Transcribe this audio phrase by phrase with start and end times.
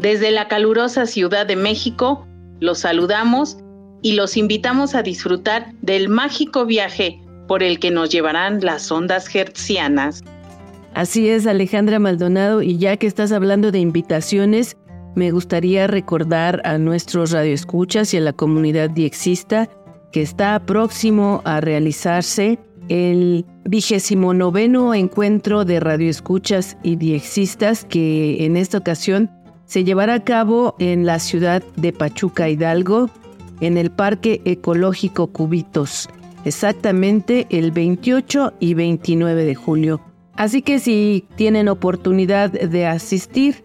[0.00, 2.26] Desde la calurosa Ciudad de México,
[2.58, 3.58] los saludamos
[4.00, 9.28] y los invitamos a disfrutar del mágico viaje por el que nos llevarán las ondas
[9.34, 10.22] hertzianas.
[10.94, 14.78] Así es, Alejandra Maldonado, y ya que estás hablando de invitaciones,
[15.16, 19.68] me gustaría recordar a nuestros radioescuchas y a la comunidad diexista
[20.12, 22.58] que está próximo a realizarse
[22.88, 29.30] el vigésimo noveno encuentro de radioescuchas y diexistas que en esta ocasión
[29.70, 33.08] se llevará a cabo en la ciudad de Pachuca Hidalgo,
[33.60, 36.08] en el Parque Ecológico Cubitos,
[36.44, 40.00] exactamente el 28 y 29 de julio.
[40.34, 43.62] Así que si tienen oportunidad de asistir,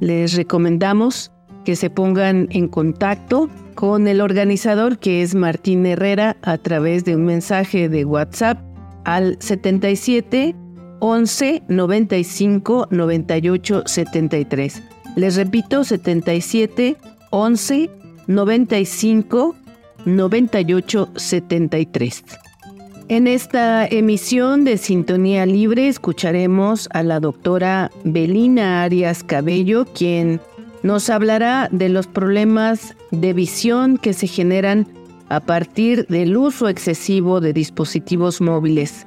[0.00, 1.30] les recomendamos
[1.64, 7.14] que se pongan en contacto con el organizador que es Martín Herrera a través de
[7.14, 8.58] un mensaje de WhatsApp
[9.04, 10.56] al 77
[10.98, 14.93] 11 95 98 73.
[15.16, 16.96] Les repito, 77
[17.30, 17.90] 11
[18.26, 19.56] 95
[20.04, 22.24] 98 73.
[23.08, 30.40] En esta emisión de Sintonía Libre escucharemos a la doctora Belina Arias Cabello, quien
[30.82, 34.88] nos hablará de los problemas de visión que se generan
[35.28, 39.06] a partir del uso excesivo de dispositivos móviles.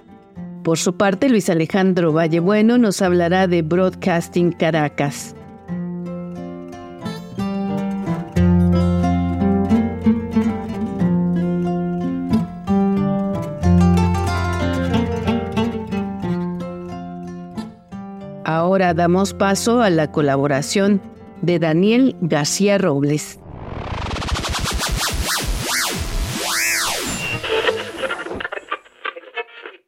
[0.63, 5.35] Por su parte, Luis Alejandro Vallebueno nos hablará de Broadcasting Caracas.
[18.77, 21.01] Ahora damos paso a la colaboración
[21.41, 23.39] de Daniel García Robles.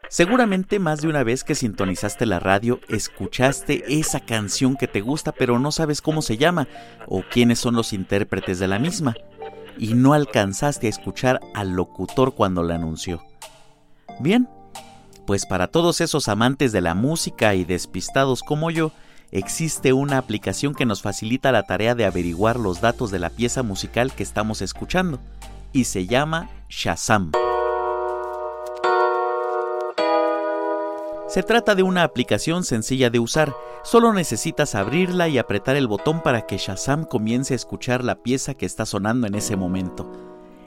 [0.07, 5.33] Seguramente más de una vez que sintonizaste la radio, escuchaste esa canción que te gusta
[5.33, 6.67] pero no sabes cómo se llama
[7.05, 9.13] o quiénes son los intérpretes de la misma,
[9.77, 13.21] y no alcanzaste a escuchar al locutor cuando la anunció.
[14.19, 14.49] Bien,
[15.29, 18.91] pues para todos esos amantes de la música y despistados como yo,
[19.31, 23.61] existe una aplicación que nos facilita la tarea de averiguar los datos de la pieza
[23.61, 25.19] musical que estamos escuchando,
[25.71, 27.31] y se llama Shazam.
[31.27, 33.53] Se trata de una aplicación sencilla de usar,
[33.83, 38.55] solo necesitas abrirla y apretar el botón para que Shazam comience a escuchar la pieza
[38.55, 40.11] que está sonando en ese momento.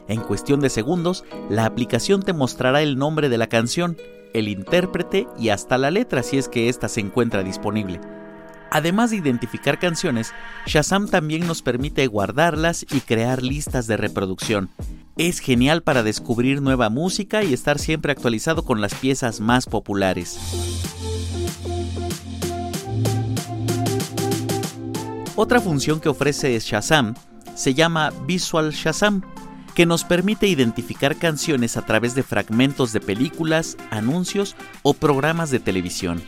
[0.06, 3.96] En cuestión de segundos, la aplicación te mostrará el nombre de la canción,
[4.34, 8.00] el intérprete y hasta la letra si es que ésta se encuentra disponible.
[8.70, 10.32] Además de identificar canciones,
[10.66, 14.70] Shazam también nos permite guardarlas y crear listas de reproducción.
[15.18, 20.38] Es genial para descubrir nueva música y estar siempre actualizado con las piezas más populares.
[25.36, 27.14] Otra función que ofrece Shazam
[27.54, 29.22] se llama Visual Shazam
[29.74, 35.60] que nos permite identificar canciones a través de fragmentos de películas, anuncios o programas de
[35.60, 36.22] televisión.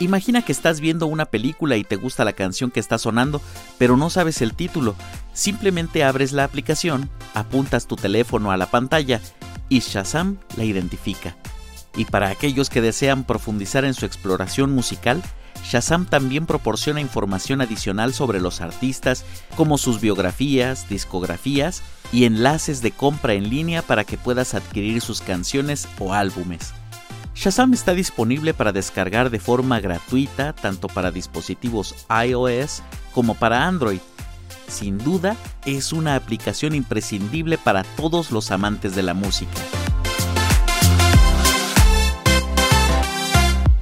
[0.00, 3.40] Imagina que estás viendo una película y te gusta la canción que está sonando,
[3.78, 4.96] pero no sabes el título.
[5.32, 9.20] Simplemente abres la aplicación, apuntas tu teléfono a la pantalla
[9.68, 11.36] y Shazam la identifica.
[11.96, 15.22] Y para aquellos que desean profundizar en su exploración musical,
[15.64, 19.24] Shazam también proporciona información adicional sobre los artistas,
[19.56, 21.82] como sus biografías, discografías
[22.12, 26.74] y enlaces de compra en línea para que puedas adquirir sus canciones o álbumes.
[27.34, 32.82] Shazam está disponible para descargar de forma gratuita tanto para dispositivos iOS
[33.12, 34.00] como para Android.
[34.68, 39.60] Sin duda, es una aplicación imprescindible para todos los amantes de la música.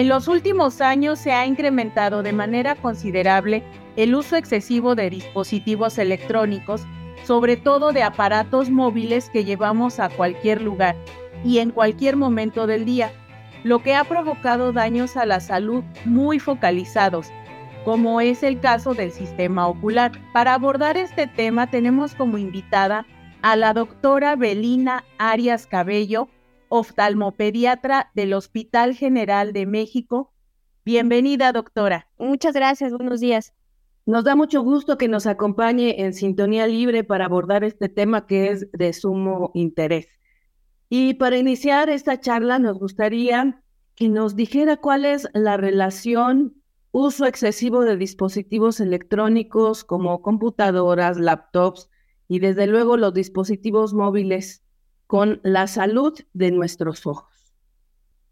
[0.00, 3.62] En los últimos años se ha incrementado de manera considerable
[3.96, 6.86] el uso excesivo de dispositivos electrónicos,
[7.24, 10.96] sobre todo de aparatos móviles que llevamos a cualquier lugar
[11.44, 13.12] y en cualquier momento del día,
[13.62, 17.30] lo que ha provocado daños a la salud muy focalizados,
[17.84, 20.12] como es el caso del sistema ocular.
[20.32, 23.06] Para abordar este tema tenemos como invitada
[23.42, 26.28] a la doctora Belina Arias Cabello,
[26.68, 30.32] oftalmopediatra del Hospital General de México.
[30.84, 32.08] Bienvenida, doctora.
[32.18, 33.54] Muchas gracias, buenos días.
[34.06, 38.50] Nos da mucho gusto que nos acompañe en Sintonía Libre para abordar este tema que
[38.50, 40.08] es de sumo interés.
[40.88, 43.62] Y para iniciar esta charla nos gustaría
[43.94, 46.59] que nos dijera cuál es la relación
[46.92, 51.88] uso excesivo de dispositivos electrónicos como computadoras, laptops
[52.28, 54.62] y desde luego los dispositivos móviles
[55.06, 57.54] con la salud de nuestros ojos.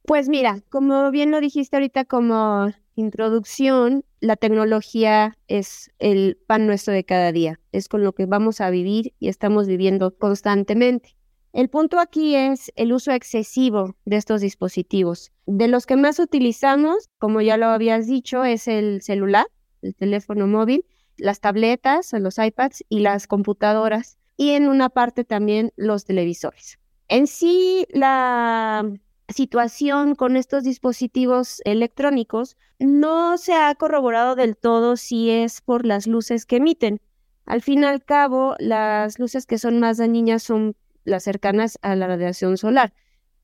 [0.03, 6.95] Pues mira, como bien lo dijiste ahorita como introducción, la tecnología es el pan nuestro
[6.95, 11.18] de cada día, es con lo que vamos a vivir y estamos viviendo constantemente.
[11.53, 15.33] El punto aquí es el uso excesivo de estos dispositivos.
[15.47, 19.47] De los que más utilizamos, como ya lo habías dicho, es el celular,
[19.81, 20.85] el teléfono móvil,
[21.17, 26.79] las tabletas, los iPads y las computadoras, y en una parte también los televisores.
[27.09, 28.85] En sí, la
[29.29, 36.07] situación con estos dispositivos electrónicos no se ha corroborado del todo si es por las
[36.07, 37.01] luces que emiten.
[37.47, 40.77] Al fin y al cabo, las luces que son más dañinas son
[41.09, 42.93] las cercanas a la radiación solar,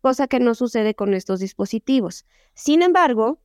[0.00, 2.26] cosa que no sucede con estos dispositivos.
[2.54, 3.40] Sin embargo,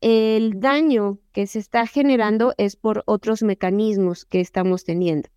[0.00, 5.28] el daño que se está generando es por otros mecanismos que estamos teniendo.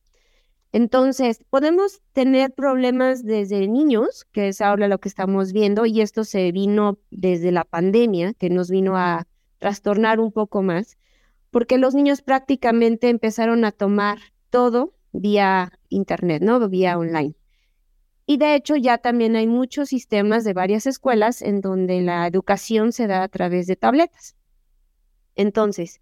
[0.71, 6.25] Entonces, podemos tener problemas desde niños, que es ahora lo que estamos viendo, y esto
[6.25, 9.27] se vino desde la pandemia, que nos vino a
[9.59, 10.97] trastornar un poco más,
[11.49, 14.17] porque los niños prácticamente empezaron a tomar
[14.49, 16.67] todo vía Internet, ¿no?
[16.67, 17.35] Vía online.
[18.25, 22.91] Y de hecho ya también hay muchos sistemas de varias escuelas en donde la educación
[22.91, 24.35] se da a través de tabletas.
[25.35, 26.01] Entonces,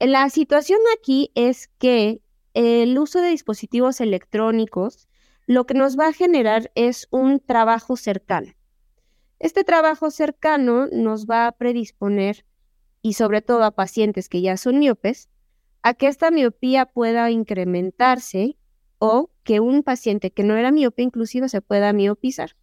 [0.00, 2.20] la situación aquí es que
[2.54, 5.08] el uso de dispositivos electrónicos
[5.46, 8.52] lo que nos va a generar es un trabajo cercano.
[9.38, 12.44] Este trabajo cercano nos va a predisponer,
[13.02, 15.28] y sobre todo a pacientes que ya son miopes,
[15.82, 18.56] a que esta miopía pueda incrementarse
[18.98, 22.56] o que un paciente que no era miope inclusive se pueda miopizar.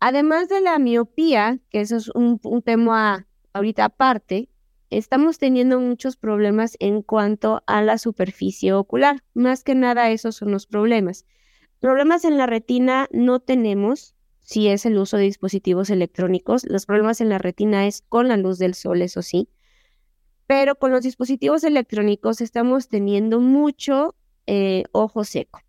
[0.00, 4.50] Además de la miopía, que eso es un, tema ahorita aparte,
[4.90, 9.22] estamos teniendo muchos problemas en cuanto a la superficie ocular.
[9.32, 11.24] Más que nada esos son los problemas.
[11.80, 16.64] Problemas en la retina no tenemos si es el uso de dispositivos electrónicos.
[16.68, 19.48] Los problemas en la retina es con la luz del sol, eso sí.
[20.46, 24.14] Pero con los dispositivos electrónicos estamos teniendo mucho
[24.46, 25.60] eh, ojo seco.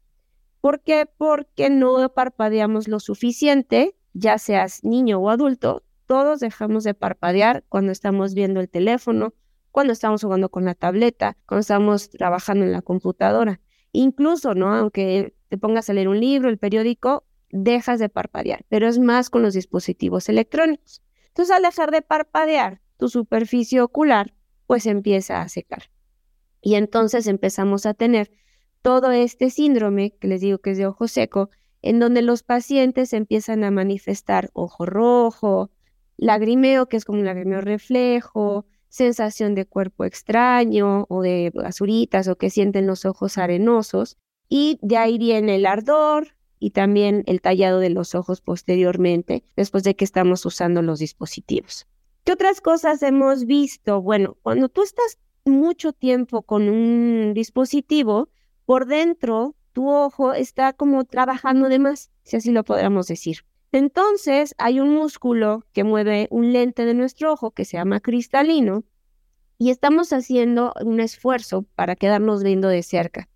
[0.61, 1.05] ¿Por qué?
[1.05, 7.91] Porque no parpadeamos lo suficiente, ya seas niño o adulto, todos dejamos de parpadear cuando
[7.91, 9.33] estamos viendo el teléfono,
[9.71, 13.59] cuando estamos jugando con la tableta, cuando estamos trabajando en la computadora.
[13.91, 14.73] Incluso, ¿no?
[14.73, 19.29] Aunque te pongas a leer un libro, el periódico, dejas de parpadear, pero es más
[19.29, 21.01] con los dispositivos electrónicos.
[21.27, 24.33] Entonces, al dejar de parpadear, tu superficie ocular
[24.67, 25.83] pues empieza a secar.
[26.61, 28.31] Y entonces empezamos a tener
[28.85, 31.49] todo este síndrome, que les digo que es de ojo seco,
[31.81, 35.71] en donde los pacientes empiezan a manifestar ojo rojo,
[36.17, 42.35] lagrimeo, que es como un lagrimeo reflejo, sensación de cuerpo extraño o de basuritas o
[42.35, 44.17] que sienten los ojos arenosos.
[44.49, 49.83] Y de ahí viene el ardor y también el tallado de los ojos posteriormente, después
[49.83, 51.87] de que estamos usando los dispositivos.
[52.23, 53.99] ¿Qué otras cosas hemos visto?
[54.03, 58.29] Bueno, cuando tú estás mucho tiempo con un dispositivo,
[58.65, 63.39] por dentro tu ojo está como trabajando de más, si así lo podríamos decir.
[63.71, 68.85] Entonces hay un músculo que mueve un lente de nuestro ojo que se llama cristalino
[69.57, 73.27] y estamos haciendo un esfuerzo para quedarnos viendo de cerca.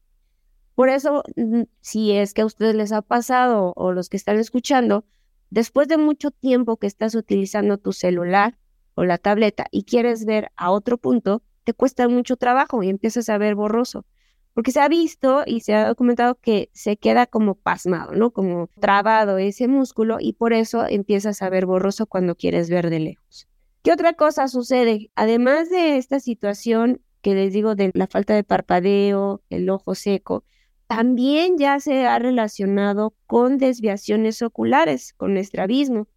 [0.76, 4.40] Por eso, mm, si es que a ustedes les ha pasado o los que están
[4.40, 5.04] escuchando,
[5.50, 8.58] después de mucho tiempo que estás utilizando tu celular
[8.96, 13.28] o la tableta y quieres ver a otro punto, te cuesta mucho trabajo y empiezas
[13.28, 14.06] a ver borroso
[14.54, 18.32] porque se ha visto y se ha documentado que se queda como pasmado, ¿no?
[18.32, 23.00] Como trabado ese músculo y por eso empiezas a ver borroso cuando quieres ver de
[23.00, 23.48] lejos.
[23.84, 25.10] ¿Qué otra cosa sucede?
[25.16, 30.44] Además de esta situación que les digo de la falta de parpadeo, el ojo seco,
[30.88, 36.08] también ya se ha relacionado con desviaciones oculares, con estrabismo.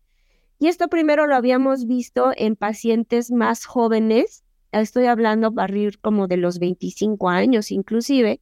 [0.58, 4.44] Y esto primero lo habíamos visto en pacientes más jóvenes,
[4.80, 8.40] estoy hablando a partir como de los 25 años inclusive,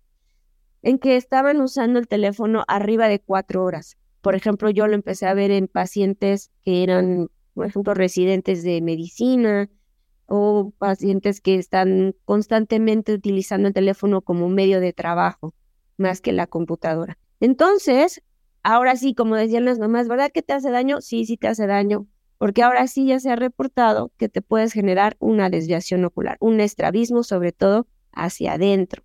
[0.83, 3.97] en que estaban usando el teléfono arriba de cuatro horas.
[4.21, 8.81] Por ejemplo, yo lo empecé a ver en pacientes que eran, por ejemplo, residentes de
[8.81, 9.69] medicina
[10.27, 15.55] o pacientes que están constantemente utilizando el teléfono como medio de trabajo
[15.97, 17.19] más que la computadora.
[17.41, 18.23] Entonces,
[18.63, 21.01] ahora sí, como decían las mamás, ¿verdad que te hace daño?
[21.01, 22.07] Sí, sí te hace daño,
[22.41, 26.59] porque ahora sí ya se ha reportado que te puedes generar una desviación ocular, un
[26.61, 29.03] estrabismo sobre todo hacia adentro.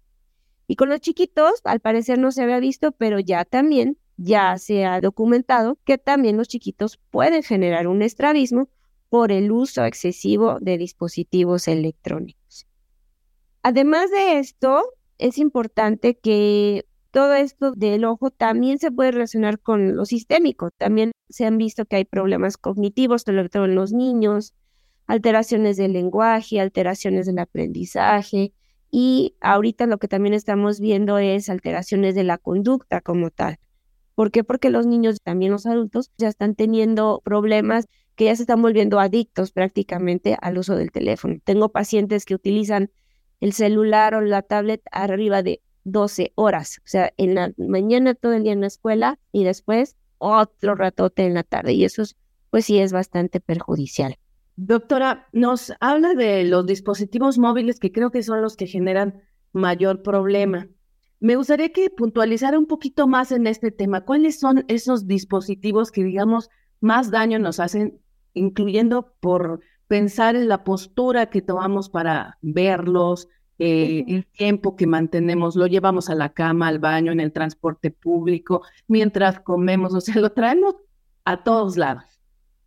[0.67, 4.85] Y con los chiquitos, al parecer no se había visto, pero ya también, ya se
[4.85, 8.69] ha documentado que también los chiquitos pueden generar un estrabismo
[9.09, 12.67] por el uso excesivo de dispositivos electrónicos.
[13.63, 14.81] Además de esto,
[15.17, 16.85] es importante que
[17.15, 20.72] todo esto del ojo también se puede relacionar con lo sistémico.
[20.72, 24.53] También se han visto que hay problemas cognitivos, sobre todo en los niños,
[25.07, 28.51] alteraciones del lenguaje, alteraciones del aprendizaje,
[28.91, 33.60] y ahorita lo que también estamos viendo es alteraciones de la conducta como tal.
[34.13, 34.43] ¿Por qué?
[34.43, 39.00] Porque los niños, también los adultos, ya están teniendo problemas que ya se están volviendo
[39.00, 41.36] adictos prácticamente al uso del teléfono.
[41.45, 42.91] Tengo pacientes que utilizan
[43.39, 48.33] el celular o la tablet arriba de 12 horas, o sea, en la mañana todo
[48.33, 51.73] el día en la escuela y después otro ratote en la tarde.
[51.73, 52.03] Y eso,
[52.49, 54.17] pues sí, es bastante perjudicial.
[54.57, 60.01] Doctora, nos habla de los dispositivos móviles que creo que son los que generan mayor
[60.01, 60.67] problema.
[61.19, 64.05] Me gustaría que puntualizara un poquito más en este tema.
[64.05, 66.49] ¿Cuáles son esos dispositivos que, digamos,
[66.81, 67.99] más daño nos hacen,
[68.33, 73.27] incluyendo por pensar en la postura que tomamos para verlos,
[73.57, 77.91] eh, el tiempo que mantenemos, lo llevamos a la cama, al baño, en el transporte
[77.91, 80.75] público, mientras comemos, o sea, lo traemos
[81.24, 82.03] a todos lados.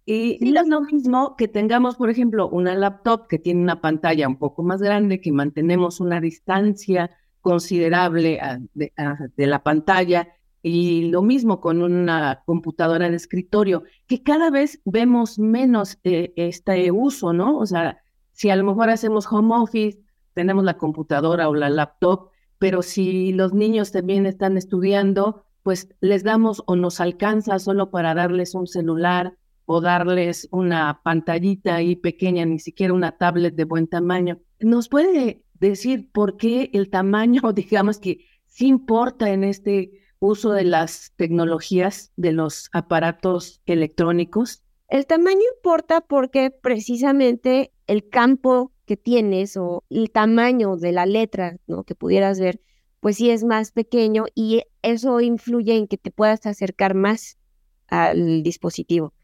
[0.07, 4.27] Y no es lo mismo que tengamos, por ejemplo, una laptop que tiene una pantalla
[4.27, 7.11] un poco más grande, que mantenemos una distancia
[7.43, 8.41] considerable
[8.73, 10.29] de, la pantalla,
[10.63, 16.91] y lo mismo con una computadora de escritorio, que cada vez vemos menos eh, este
[16.91, 17.59] uso, ¿no?
[17.59, 18.01] O sea,
[18.33, 19.99] si a lo mejor hacemos home office,
[20.39, 22.29] tenemos la computadora o la laptop,
[22.61, 28.15] pero si los niños también están estudiando, pues les damos o nos alcanza solo para
[28.15, 33.89] darles un celular o darles una pantallita ahí pequeña, ni siquiera una tablet de buen
[33.89, 34.39] tamaño.
[34.61, 39.91] ¿Nos puede decir por qué el tamaño, digamos que sí importa en este
[40.21, 44.63] uso de las tecnologías, de los aparatos electrónicos?
[44.89, 51.59] El tamaño importa porque precisamente el campo que tienes o el tamaño de la letra
[51.69, 51.85] ¿no?
[51.85, 52.61] que pudieras ver,
[52.99, 57.39] pues sí es más pequeño y eso influye en que te puedas acercar más
[57.87, 59.15] al dispositivo.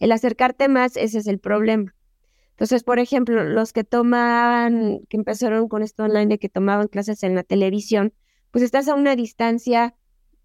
[0.00, 1.94] El acercarte más, ese es el problema.
[2.52, 7.22] Entonces, por ejemplo, los que toman, que empezaron con esto online de que tomaban clases
[7.22, 8.12] en la televisión,
[8.50, 9.94] pues estás a una distancia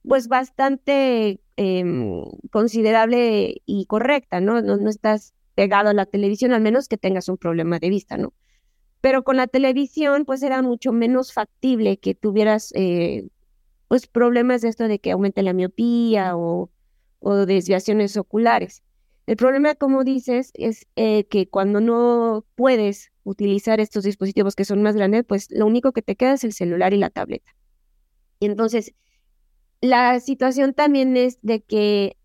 [0.08, 4.39] pues bastante em, considerable y correcta.
[4.41, 4.62] ¿no?
[4.62, 4.89] ¿no?
[4.89, 8.34] estás pegado a la televisión, al menos que tengas un problema de vista, ¿no?
[9.05, 13.27] Pero con la televisión, pues era mucho menos factible que tuvieras, eh,
[13.88, 16.71] pues, problemas de esto de que aumente la miopía o,
[17.19, 18.81] o desviaciones oculares.
[19.27, 24.81] El problema, como dices, es eh, que cuando no puedes utilizar estos dispositivos que son
[24.81, 27.55] más grandes, pues lo único que te queda es el celular y la tableta.
[28.39, 28.95] Y entonces,
[29.81, 32.17] la situación también es de que,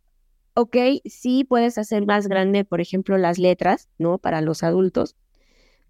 [0.54, 4.16] ok, sí puedes hacer más grande, por ejemplo, las letras, ¿no?
[4.16, 5.14] Para los adultos.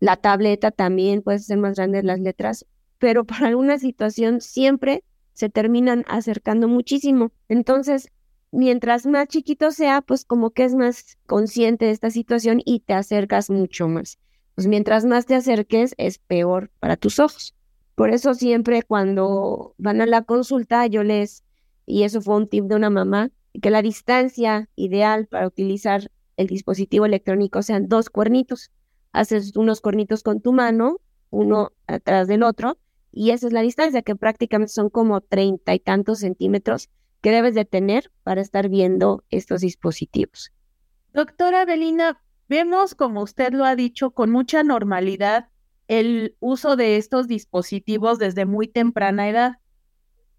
[0.01, 2.67] La tableta también puedes hacer más grandes las letras,
[2.99, 5.05] pero para alguna situación siempre
[5.35, 7.33] se terminan acercando muchísimo.
[7.49, 8.11] Entonces,
[8.51, 12.95] mientras más chiquito sea, pues como que es más consciente de esta situación y te
[12.95, 14.19] acercas mucho más.
[14.55, 17.55] Pues mientras más te acerques, es peor para tus ojos.
[17.95, 21.45] Por eso siempre cuando van a la consulta, yo les,
[21.87, 23.31] y eso fue un tip de una mamá,
[23.61, 28.71] que la distancia ideal para utilizar el dispositivo electrónico sean dos cuernitos.
[29.13, 31.01] Haces unos cuernitos con tu mano,
[31.31, 32.79] uno atrás del otro,
[33.13, 36.91] y esa es la distancia, que prácticamente son como treinta y tantos centímetros
[37.21, 40.53] que debes de tener para estar viendo estos dispositivos.
[41.13, 45.49] Doctora Belina, vemos, como usted lo ha dicho, con mucha normalidad
[45.89, 49.59] el uso de estos dispositivos desde muy temprana edad.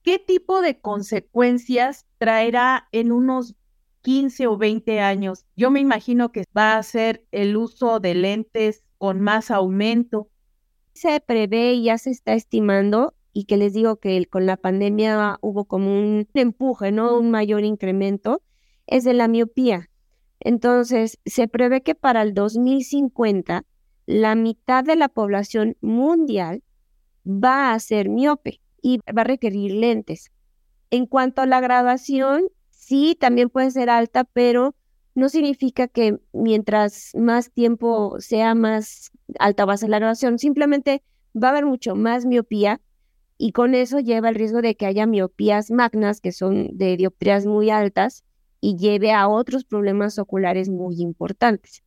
[0.01, 3.55] ¿Qué tipo de consecuencias traerá en unos
[4.01, 5.45] 15 o 20 años?
[5.55, 10.29] Yo me imagino que va a ser el uso de lentes con más aumento.
[10.93, 15.37] Se prevé y ya se está estimando y que les digo que con la pandemia
[15.41, 17.17] hubo como un empuje, ¿no?
[17.17, 18.41] Un mayor incremento,
[18.87, 19.89] es de la miopía.
[20.39, 23.63] Entonces, se prevé que para el 2050
[24.05, 26.63] la mitad de la población mundial
[27.25, 30.31] va a ser miope y va a requerir lentes.
[30.89, 32.49] En cuanto a la graduación,
[32.91, 34.75] sí, también puede ser alta, pero
[35.15, 41.01] no significa que mientras más tiempo sea más alta va a ser la graduación, simplemente
[41.33, 42.81] va a haber mucho más miopía
[43.37, 47.45] y con eso lleva el riesgo de que haya miopías magnas, que son de dioptrías
[47.45, 48.25] muy altas,
[48.59, 51.83] y lleve a otros problemas oculares muy importantes.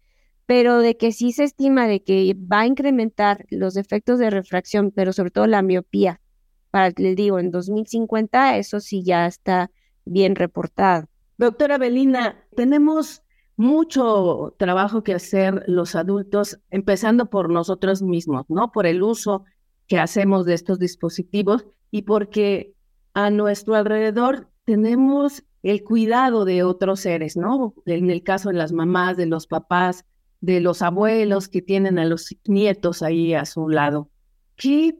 [0.46, 4.90] Pero de que sí se estima de que va a incrementar los efectos de refracción,
[4.90, 6.22] pero sobre todo la miopía,
[6.70, 9.70] para, les digo, en 2050, eso sí ya está
[10.04, 11.06] bien reportado.
[11.36, 13.22] Doctora Belina, tenemos
[13.56, 18.72] mucho trabajo que hacer los adultos, empezando por nosotros mismos, ¿no?
[18.72, 19.44] Por el uso
[19.86, 22.74] que hacemos de estos dispositivos y porque
[23.12, 27.74] a nuestro alrededor tenemos el cuidado de otros seres, ¿no?
[27.86, 30.04] En el caso de las mamás, de los papás,
[30.40, 34.10] de los abuelos que tienen a los nietos ahí a su lado.
[34.56, 34.98] ¿Qué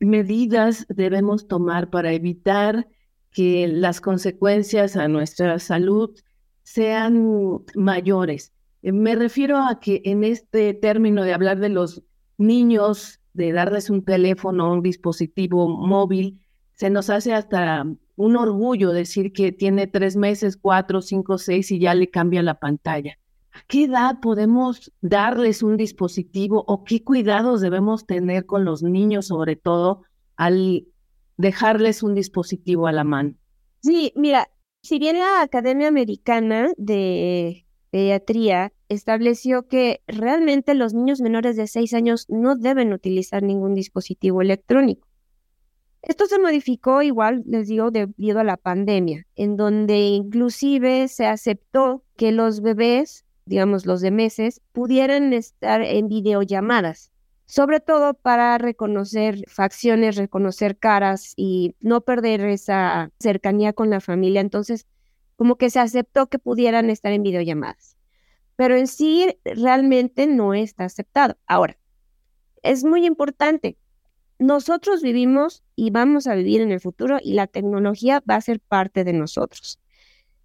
[0.00, 2.88] medidas debemos tomar para evitar
[3.32, 6.10] que las consecuencias a nuestra salud
[6.62, 8.52] sean mayores?
[8.82, 12.02] Me refiero a que en este término de hablar de los
[12.38, 16.40] niños de darles un teléfono, un dispositivo móvil,
[16.74, 17.86] se nos hace hasta
[18.16, 22.58] un orgullo decir que tiene tres meses, cuatro, cinco, seis y ya le cambia la
[22.58, 23.18] pantalla.
[23.52, 29.26] ¿A qué edad podemos darles un dispositivo o qué cuidados debemos tener con los niños,
[29.26, 30.02] sobre todo
[30.36, 30.86] al
[31.36, 33.34] dejarles un dispositivo a la mano?
[33.80, 34.48] Sí, mira,
[34.82, 41.92] si bien la Academia Americana de Pediatría estableció que realmente los niños menores de 6
[41.94, 45.08] años no deben utilizar ningún dispositivo electrónico.
[46.02, 52.02] Esto se modificó igual, les digo, debido a la pandemia, en donde inclusive se aceptó
[52.16, 57.11] que los bebés, digamos los de meses, pudieran estar en videollamadas,
[57.52, 64.40] sobre todo para reconocer facciones, reconocer caras y no perder esa cercanía con la familia.
[64.40, 64.86] Entonces,
[65.36, 67.96] como que se aceptó que pudieran estar en videollamadas
[68.56, 71.36] pero en sí realmente no está aceptado.
[71.46, 71.76] Ahora,
[72.62, 73.76] es muy importante.
[74.38, 78.60] Nosotros vivimos y vamos a vivir en el futuro y la tecnología va a ser
[78.60, 79.80] parte de nosotros.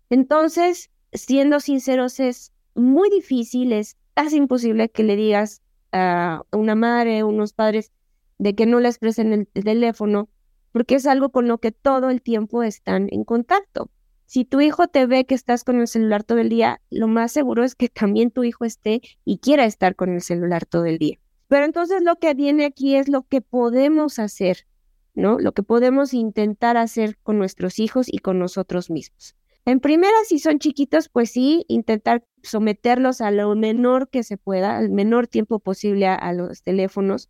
[0.10, 7.24] Entonces, siendo sinceros, es muy difícil, es casi imposible que le digas a una madre,
[7.24, 7.92] unos padres,
[8.38, 10.30] de que no les presten el teléfono,
[10.72, 13.90] porque es algo con lo que todo el tiempo están en contacto.
[14.26, 17.32] Si tu hijo te ve que estás con el celular todo el día, lo más
[17.32, 20.98] seguro es que también tu hijo esté y quiera estar con el celular todo el
[20.98, 21.18] día.
[21.48, 24.68] Pero entonces lo que viene aquí es lo que podemos hacer,
[25.14, 25.40] ¿no?
[25.40, 29.36] Lo que podemos intentar hacer con nuestros hijos y con nosotros mismos.
[29.68, 34.78] En primera, si son chiquitos, pues sí, intentar someterlos a lo menor que se pueda,
[34.78, 37.30] al menor tiempo posible a, los teléfonos.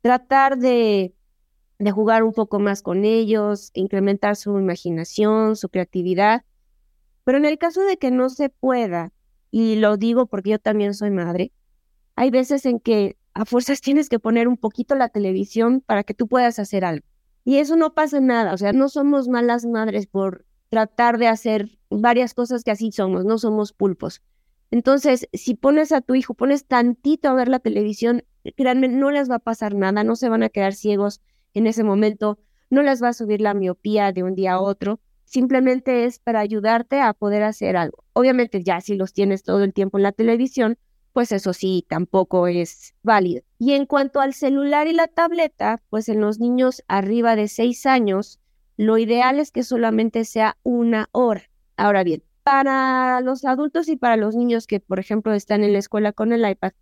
[0.00, 1.14] Tratar de
[1.78, 6.44] de jugar un poco más con ellos, incrementar su imaginación, su creatividad.
[7.24, 9.12] Pero en el caso de que no se pueda,
[9.50, 11.52] y lo digo porque yo también soy madre,
[12.14, 16.14] hay veces en que a fuerzas tienes que poner un poquito la televisión para que
[16.14, 17.04] tú puedas hacer algo.
[17.44, 21.78] Y eso no pasa nada, o sea, no somos malas madres por tratar de hacer
[21.88, 24.22] varias cosas que así somos, no somos pulpos.
[24.72, 28.24] Entonces, si pones a tu hijo, pones tantito a ver la televisión,
[28.56, 31.20] créanme, no les va a pasar nada, no se van a quedar ciegos,
[31.52, 34.98] en ese momento, no les va a subir la miopía de un día a otro,
[35.24, 38.02] simplemente es para ayudarte a poder hacer algo.
[38.12, 40.76] Obviamente ya si los tienes todo el tiempo en la televisión,
[41.12, 43.44] pues eso sí, tampoco es válido.
[43.60, 47.86] Y en cuanto al celular y la tableta, pues en los niños arriba de 6
[47.86, 48.40] años,
[48.76, 51.42] lo ideal es que solamente sea una hora.
[51.76, 55.78] Ahora bien, para los adultos y para los niños que, por ejemplo, están en la
[55.78, 56.72] escuela con el iPad,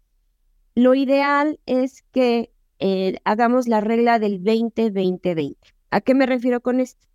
[0.75, 5.57] lo ideal es que eh, hagamos la regla del 20-20-20.
[5.91, 7.07] ¿A qué me refiero con esto?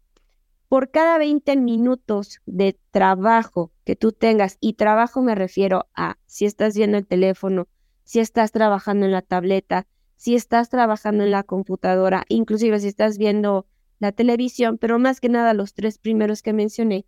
[0.69, 6.45] Por cada 20 minutos de trabajo que tú tengas, y trabajo me refiero a si
[6.45, 7.67] estás viendo el teléfono,
[8.03, 13.17] si estás trabajando en la tableta, si estás trabajando en la computadora, inclusive si estás
[13.17, 13.65] viendo
[13.99, 17.05] la televisión, pero más que nada los tres primeros que mencioné,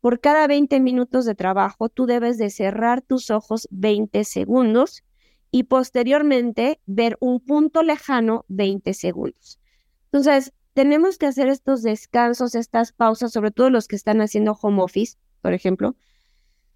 [0.00, 5.04] por cada 20 minutos de trabajo tú debes de cerrar tus ojos 20 segundos
[5.52, 9.60] y posteriormente ver un punto lejano 20 segundos.
[10.06, 14.82] Entonces, tenemos que hacer estos descansos, estas pausas, sobre todo los que están haciendo home
[14.82, 15.94] office, por ejemplo.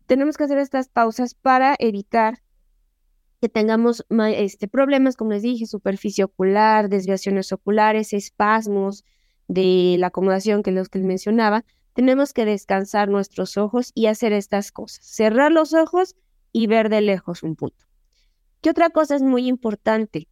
[0.07, 2.43] Tenemos que hacer estas pausas para evitar
[3.41, 9.05] que tengamos este, problemas, como les dije, superficie ocular, desviaciones oculares, espasmos
[9.49, 11.65] de la acomodación que los que les mencionaba.
[11.95, 15.05] Tenemos que descansar nuestros ojos y hacer estas cosas.
[15.05, 16.17] Cerrar los ojos
[16.53, 17.87] y ver de lejos un punto.
[18.61, 20.29] ¿Qué otra cosa es muy importante?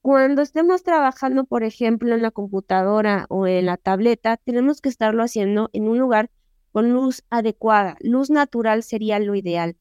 [0.00, 5.22] Cuando estemos trabajando, por ejemplo, en la computadora o en la tableta, tenemos que estarlo
[5.22, 6.30] haciendo en un lugar
[6.70, 7.96] con luz adecuada.
[8.00, 9.76] Luz natural sería lo ideal.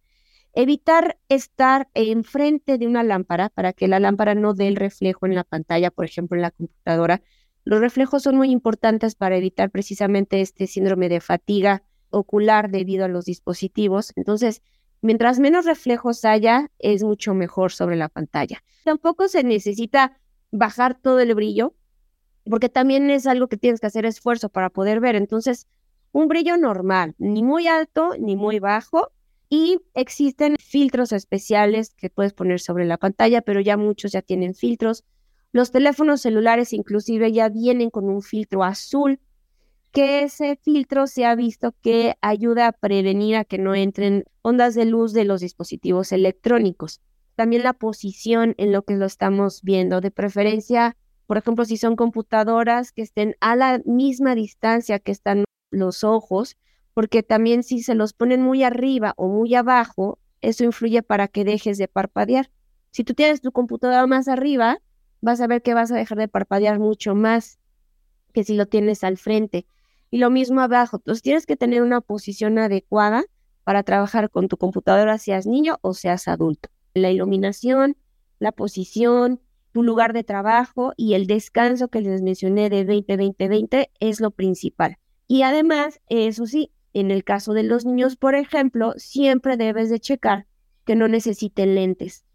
[0.54, 5.36] Evitar estar enfrente de una lámpara para que la lámpara no dé el reflejo en
[5.36, 7.22] la pantalla, por ejemplo, en la computadora.
[7.66, 13.10] Los reflejos son muy importantes para evitar precisamente este síndrome de fatiga ocular debido a
[13.10, 14.14] los dispositivos.
[14.16, 14.62] Entonces,
[15.06, 18.64] Mientras menos reflejos haya, es mucho mejor sobre la pantalla.
[18.84, 20.18] Tampoco se necesita
[20.50, 21.76] bajar todo el brillo,
[22.50, 25.16] porque también es algo que tienes que hacer esfuerzo para poder ver.
[25.16, 25.68] Entonces,
[26.12, 29.12] un brillo normal, ni muy alto ni muy bajo.
[29.48, 34.56] Y existen filtros especiales que puedes poner sobre la pantalla, pero ya muchos ya tienen
[34.56, 35.04] filtros.
[35.56, 39.22] Los teléfonos celulares inclusive ya vienen con un filtro azul
[39.94, 44.76] que ese filtro se ha visto que ayuda a prevenir a que no entren ondas
[44.76, 47.00] de luz de los dispositivos electrónicos.
[47.36, 51.96] También la posición en lo que lo estamos viendo, de preferencia, por ejemplo, si son
[51.96, 56.58] computadoras que estén a la misma distancia que están los ojos,
[56.94, 61.46] porque también si se los ponen muy arriba o muy abajo, eso influye para que
[61.46, 62.52] dejes de parpadear.
[62.92, 64.80] Si tú tienes tu computadora más arriba,
[65.26, 67.58] vas a ver que vas a dejar de parpadear mucho más
[68.32, 69.66] que si lo tienes al frente
[70.12, 70.98] y lo mismo abajo.
[70.98, 73.24] Entonces tienes que tener una posición adecuada
[73.64, 76.70] para trabajar con tu computadora, seas niño o seas adulto.
[76.94, 77.98] La iluminación,
[78.38, 84.22] la posición, tu lugar de trabajo y el descanso que les mencioné de 20-20-20 es
[84.22, 85.00] lo principal.
[85.28, 90.00] Y además, eso sí, en el caso de los niños, por ejemplo, siempre debes de
[90.00, 90.46] checar
[90.86, 92.26] que no necesiten lentes.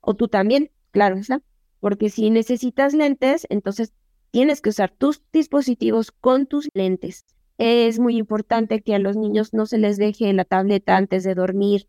[0.00, 1.40] O tú también, claro, ¿está?
[1.84, 3.92] Porque si necesitas lentes, entonces
[4.30, 7.26] tienes que usar tus dispositivos con tus lentes.
[7.58, 11.34] Es muy importante que a los niños no se les deje la tableta antes de
[11.34, 11.86] dormir,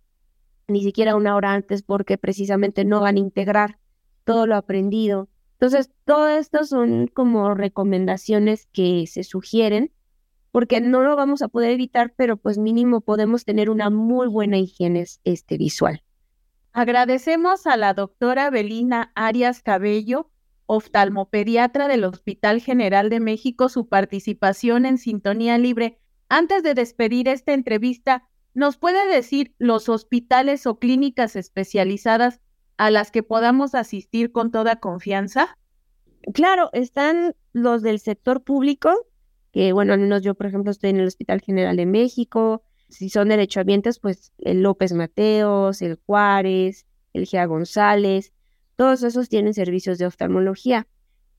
[0.68, 3.80] ni siquiera una hora antes, porque precisamente no van a integrar
[4.26, 5.30] todo lo aprendido.
[5.54, 9.94] Entonces, todo esto son como recomendaciones que se sugieren,
[10.52, 14.58] porque no lo vamos a poder evitar, pero pues mínimo podemos tener una muy buena
[14.58, 16.02] higiene este, visual.
[16.78, 20.30] Agradecemos a la doctora Belina Arias Cabello
[20.66, 26.02] oftalmopediatra del Hospital General de México, su participación en Sintonía Libre.
[26.28, 32.42] Antes de despedir esta entrevista, ¿nos puede decir los hospitales o clínicas especializadas
[32.76, 35.58] a las que podamos asistir con toda confianza?
[36.34, 38.92] Claro, están los del sector público,
[39.54, 42.64] que bueno, al menos yo, por ejemplo, estoy en el Hospital General de México.
[42.90, 48.32] Si son derechohabientes, pues el López Mateos, el Juárez, el Gea González.
[48.76, 50.88] Todos esos tienen servicios de oftalmología.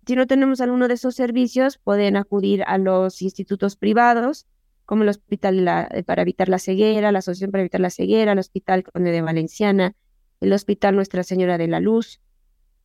[0.07, 4.47] Si no tenemos alguno de esos servicios, pueden acudir a los institutos privados,
[4.85, 8.39] como el Hospital eh, para Evitar la Ceguera, la Asociación para Evitar la Ceguera, el
[8.39, 9.97] Hospital Conde de Valenciana,
[10.41, 12.21] el Hospital Nuestra Señora de la Luz.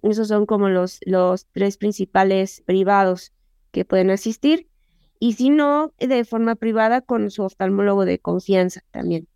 [0.02, 3.34] Esos son como los, los tres principales privados
[3.72, 4.71] que pueden asistir.
[5.24, 9.28] Y si no, de forma privada con su oftalmólogo de confianza también.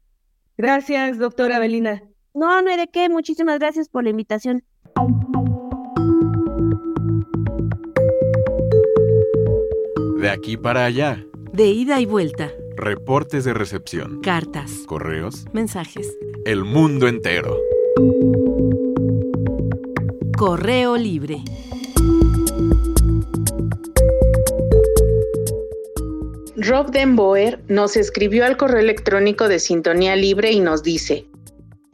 [0.58, 2.02] Gracias, doctora Belina.
[2.34, 3.08] No, no hay de qué.
[3.08, 4.64] Muchísimas gracias por la invitación.
[10.18, 11.24] De aquí para allá.
[11.54, 12.52] De ida y vuelta.
[12.76, 14.22] Reportes de recepción.
[14.22, 14.72] Cartas.
[14.88, 15.46] Correos.
[15.54, 16.18] Mensajes.
[16.46, 17.60] El mundo entero.
[20.36, 21.44] Correo libre.
[26.66, 31.28] Rob Denboer nos escribió al correo electrónico de Sintonía Libre y nos dice,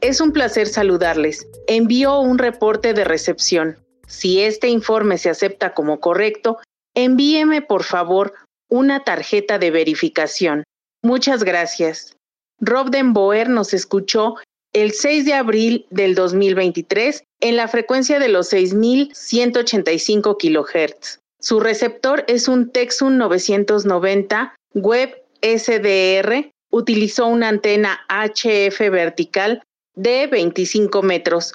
[0.00, 1.46] es un placer saludarles.
[1.66, 3.76] Envío un reporte de recepción.
[4.06, 6.56] Si este informe se acepta como correcto,
[6.94, 8.32] envíeme por favor
[8.70, 10.64] una tarjeta de verificación.
[11.02, 12.16] Muchas gracias.
[12.58, 14.36] Rob Denboer nos escuchó
[14.72, 21.18] el 6 de abril del 2023 en la frecuencia de los 6185 kHz.
[21.42, 26.50] Su receptor es un Texun 990 Web SDR.
[26.70, 29.62] Utilizó una antena HF vertical
[29.94, 31.54] de 25 metros.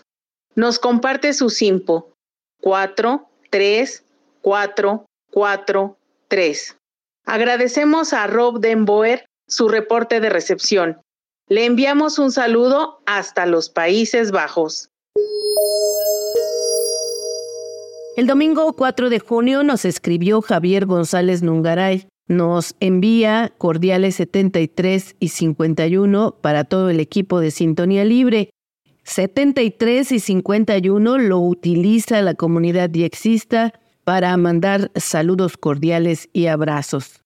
[0.56, 2.13] Nos comparte su SIMPO
[2.62, 4.03] 4, 3,
[4.41, 6.77] 4, 4, 3.
[7.25, 11.01] Agradecemos a Rob Denboer su reporte de recepción.
[11.49, 14.89] Le enviamos un saludo hasta los Países Bajos.
[18.17, 22.08] El domingo 4 de junio nos escribió Javier González Nungaray.
[22.27, 28.49] Nos envía cordiales 73 y 51 para todo el equipo de Sintonía Libre.
[29.03, 37.23] 73 y 51 lo utiliza la comunidad diexista para mandar saludos cordiales y abrazos.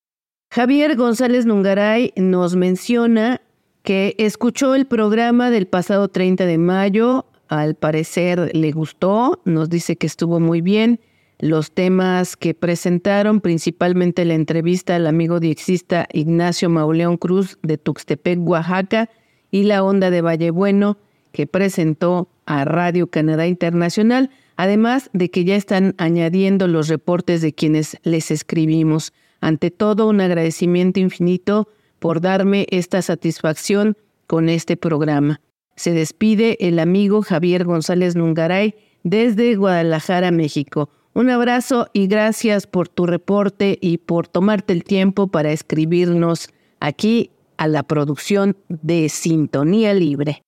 [0.51, 3.41] Javier González Nungaray nos menciona
[3.83, 7.25] que escuchó el programa del pasado 30 de mayo.
[7.47, 10.99] Al parecer le gustó, nos dice que estuvo muy bien.
[11.41, 18.38] Los temas que presentaron, principalmente la entrevista al amigo diexista Ignacio Mauleón Cruz de Tuxtepec,
[18.47, 19.10] Oaxaca,
[19.49, 20.99] y la onda de Valle Bueno,
[21.32, 27.54] que presentó a Radio Canadá Internacional, además de que ya están añadiendo los reportes de
[27.54, 29.12] quienes les escribimos.
[29.39, 35.41] Ante todo, un agradecimiento infinito por darme esta satisfacción con este programa.
[35.75, 40.91] Se despide el amigo Javier González Nungaray desde Guadalajara, México.
[41.13, 46.47] Un abrazo y gracias por tu reporte y por tomarte el tiempo para escribirnos
[46.80, 50.43] aquí a la producción de Sintonía Libre.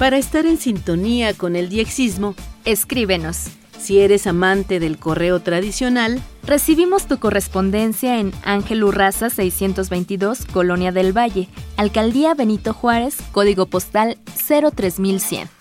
[0.00, 2.34] Para estar en sintonía con el diexismo,
[2.64, 3.48] escríbenos.
[3.78, 11.16] Si eres amante del correo tradicional, recibimos tu correspondencia en Ángel Urraza 622, Colonia del
[11.16, 15.57] Valle, Alcaldía Benito Juárez, código postal 03100.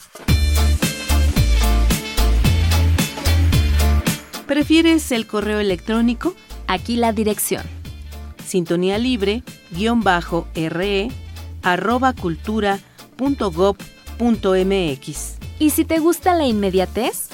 [4.47, 6.33] ¿Prefieres el correo electrónico?
[6.67, 7.63] Aquí la dirección.
[8.45, 11.09] Sintonía libre, guion bajo, re,
[11.63, 12.79] arroba cultura
[13.17, 13.51] punto
[14.17, 15.35] punto mx.
[15.59, 17.27] ¿Y si te gusta la inmediatez?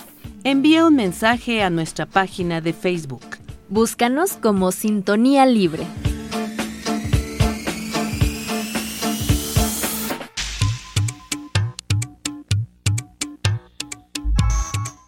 [0.43, 3.21] Envía un mensaje a nuestra página de Facebook.
[3.69, 5.85] Búscanos como Sintonía Libre.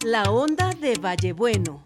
[0.04, 1.85] La onda de Vallebueno.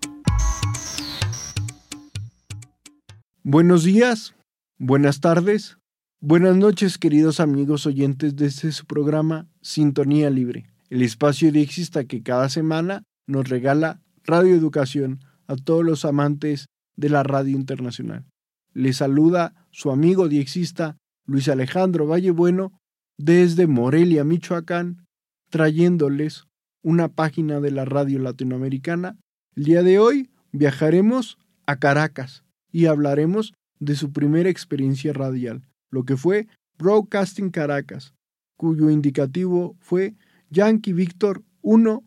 [3.44, 4.36] Buenos días,
[4.78, 5.78] buenas tardes,
[6.20, 12.50] buenas noches queridos amigos oyentes de este programa Sintonía Libre, el espacio diexista que cada
[12.50, 16.66] semana nos regala radioeducación a todos los amantes
[16.98, 18.26] de la radio internacional.
[18.74, 22.78] Les saluda su amigo diexista Luis Alejandro Vallebueno
[23.18, 25.06] desde Morelia, Michoacán,
[25.50, 26.44] trayéndoles
[26.84, 29.18] una página de la radio latinoamericana.
[29.56, 36.04] El día de hoy viajaremos a Caracas, y hablaremos de su primera experiencia radial, lo
[36.04, 38.14] que fue Broadcasting Caracas,
[38.58, 40.16] cuyo indicativo fue
[40.50, 42.04] Yankee Victor 1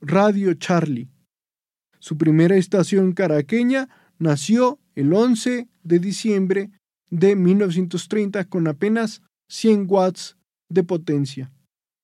[0.00, 1.08] Radio Charlie.
[1.98, 6.70] Su primera estación caraqueña nació el 11 de diciembre
[7.10, 10.36] de 1930 con apenas 100 watts
[10.68, 11.52] de potencia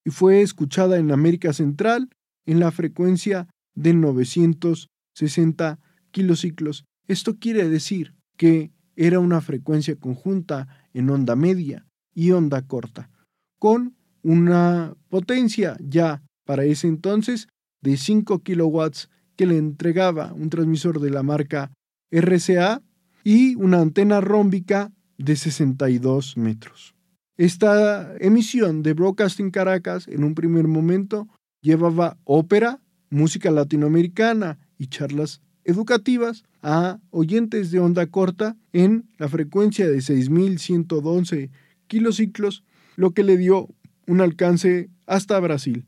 [0.05, 2.09] y fue escuchada en América Central
[2.47, 5.79] en la frecuencia de 960
[6.11, 13.11] kilociclos esto quiere decir que era una frecuencia conjunta en onda media y onda corta,
[13.59, 17.49] con una potencia ya para ese entonces
[17.81, 21.73] de 5 kilowatts que le entregaba un transmisor de la marca
[22.11, 22.83] RCA
[23.25, 26.95] y una antena rómbica de 62 metros.
[27.37, 31.29] Esta emisión de Broadcasting Caracas en un primer momento
[31.63, 39.87] llevaba ópera, música latinoamericana y charlas educativas a oyentes de onda corta en la frecuencia
[39.89, 41.51] de 6.112
[41.87, 42.65] kilociclos,
[42.97, 43.69] lo que le dio
[44.07, 45.87] un alcance hasta Brasil.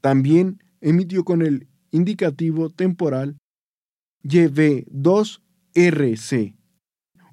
[0.00, 3.36] También emitió con el indicativo temporal
[4.24, 6.56] YV2RC,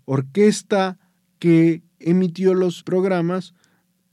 [0.06, 1.00] orquesta
[1.40, 3.54] que emitió los programas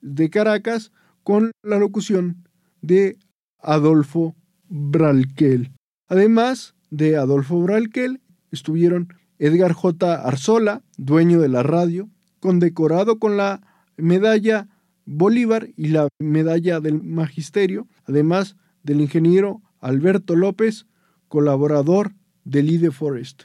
[0.00, 2.48] de Caracas con la locución
[2.80, 3.18] de
[3.58, 4.34] Adolfo
[4.68, 5.72] Bralquel.
[6.08, 8.20] Además, de Adolfo Bralkel
[8.51, 10.14] estuvieron Edgar J.
[10.14, 12.09] Arzola, dueño de la radio,
[12.40, 13.61] condecorado con la
[13.96, 14.68] medalla
[15.05, 20.87] Bolívar y la medalla del Magisterio, además del ingeniero Alberto López,
[21.29, 22.12] colaborador
[22.44, 23.44] de Lide Forest,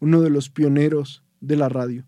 [0.00, 2.06] uno de los pioneros de la radio.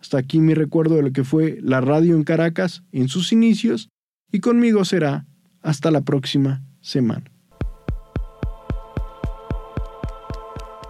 [0.00, 3.88] Hasta aquí mi recuerdo de lo que fue la radio en Caracas en sus inicios
[4.30, 5.26] y conmigo será
[5.62, 7.33] hasta la próxima semana.